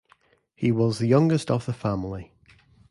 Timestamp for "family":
1.73-2.33